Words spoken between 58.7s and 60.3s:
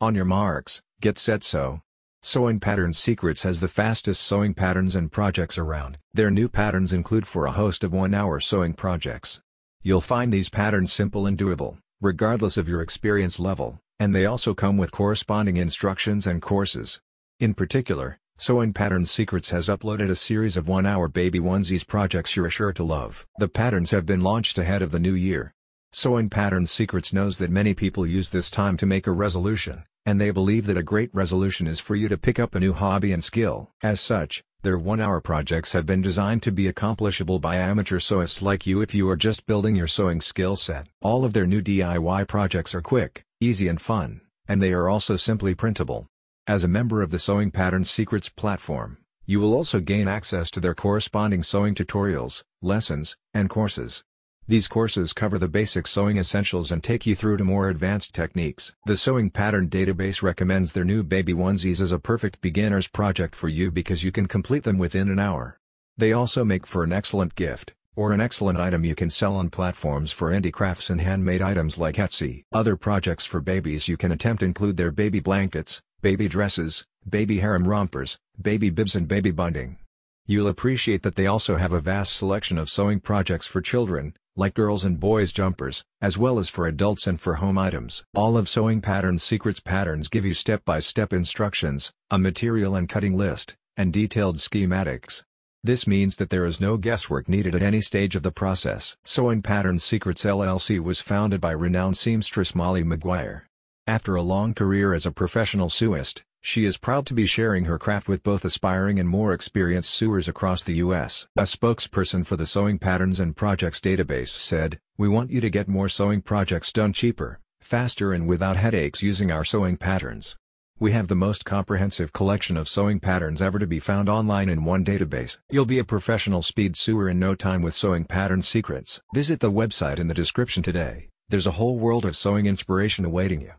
The Sewing Pattern Database